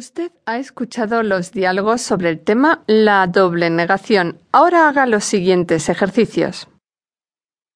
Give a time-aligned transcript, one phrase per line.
[0.00, 4.40] Usted ha escuchado los diálogos sobre el tema la doble negación.
[4.50, 6.68] Ahora haga los siguientes ejercicios.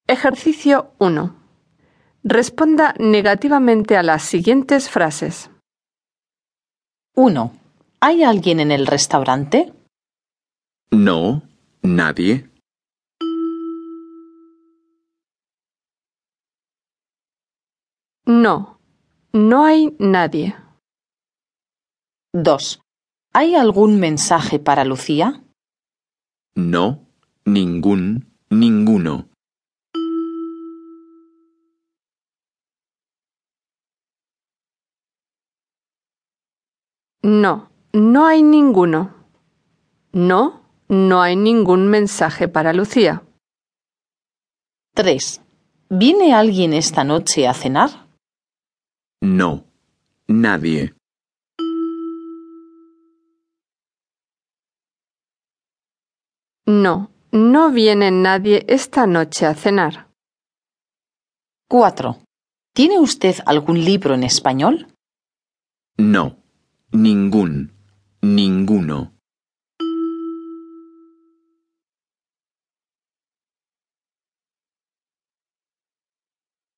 [0.06, 1.36] Ejercicio 1.
[2.22, 5.50] Responda negativamente a las siguientes frases.
[7.14, 7.52] 1.
[8.00, 9.74] ¿Hay alguien en el restaurante?
[10.90, 11.42] No,
[11.82, 12.48] nadie.
[18.24, 18.80] No,
[19.34, 20.63] no hay nadie.
[22.34, 22.82] 2.
[23.32, 25.44] ¿Hay algún mensaje para Lucía?
[26.56, 27.06] No,
[27.44, 29.28] ningún, ninguno.
[37.22, 39.14] No, no hay ninguno.
[40.12, 43.22] No, no hay ningún mensaje para Lucía.
[44.96, 45.40] 3.
[45.88, 48.08] ¿Viene alguien esta noche a cenar?
[49.20, 49.66] No,
[50.26, 50.96] nadie.
[56.66, 60.08] No, no viene nadie esta noche a cenar.
[61.68, 62.16] 4.
[62.74, 64.88] ¿Tiene usted algún libro en español?
[65.98, 66.38] No,
[66.90, 67.72] ningún,
[68.22, 69.12] ninguno.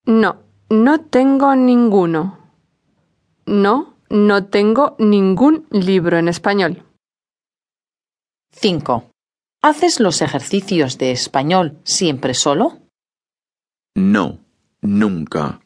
[0.05, 2.39] No, no tengo ninguno.
[3.47, 6.85] No, no tengo ningún libro en español.
[8.51, 9.16] 5.
[9.69, 12.79] ¿Haces los ejercicios de español siempre solo?
[13.97, 14.39] No,
[14.81, 15.61] nunca.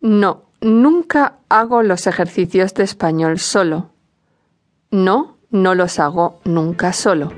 [0.00, 3.90] No, nunca hago los ejercicios de español solo.
[4.92, 7.32] No, no los hago nunca solo.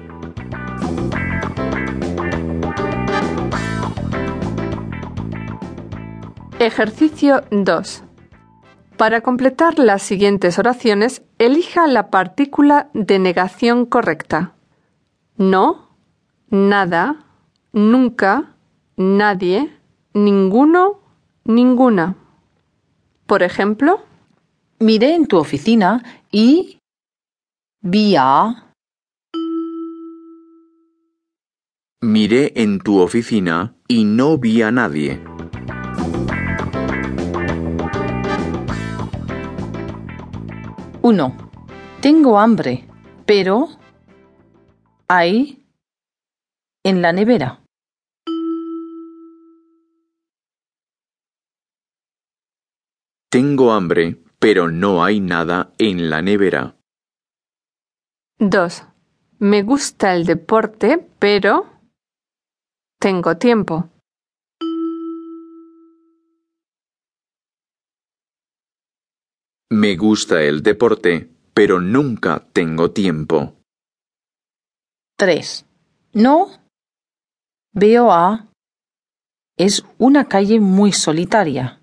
[6.66, 8.02] Ejercicio 2.
[8.96, 14.54] Para completar las siguientes oraciones, elija la partícula de negación correcta.
[15.36, 15.90] No,
[16.50, 17.24] nada,
[17.72, 18.56] nunca,
[18.96, 19.78] nadie,
[20.12, 20.98] ninguno,
[21.44, 22.16] ninguna.
[23.26, 24.00] Por ejemplo,
[24.80, 26.80] Miré en tu oficina y...
[27.80, 28.72] Vi a...
[32.02, 35.35] Miré en tu oficina y no vi a nadie.
[41.08, 41.36] Uno.
[42.02, 42.84] Tengo hambre,
[43.26, 43.68] pero...
[45.06, 45.64] Hay...
[46.82, 47.62] En la nevera.
[53.30, 56.74] Tengo hambre, pero no hay nada en la nevera.
[58.40, 58.82] 2.
[59.38, 61.66] Me gusta el deporte, pero
[62.98, 63.90] tengo tiempo.
[69.70, 73.56] Me gusta el deporte, pero nunca tengo tiempo.
[75.18, 75.66] 3.
[76.12, 76.50] No.
[77.72, 78.46] Veo a...
[79.58, 81.80] Es una calle muy solitaria.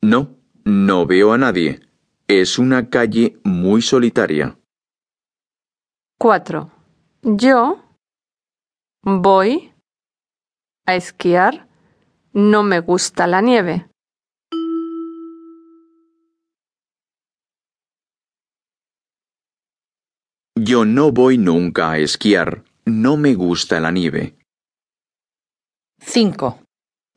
[0.00, 1.80] No, no veo a nadie.
[2.28, 4.58] Es una calle muy solitaria.
[6.18, 6.70] 4.
[7.24, 7.84] Yo
[9.02, 9.69] voy
[10.90, 11.68] a esquiar.
[12.32, 13.88] No me gusta la nieve.
[20.56, 22.64] Yo no voy nunca a esquiar.
[22.84, 24.36] No me gusta la nieve.
[26.00, 26.62] 5.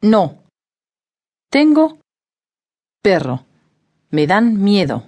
[0.01, 0.43] No.
[1.51, 1.99] Tengo
[3.01, 3.45] perro.
[4.11, 5.05] Me dan miedo.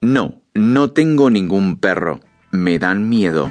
[0.00, 2.20] No, no tengo ningún perro.
[2.50, 3.50] Me dan miedo.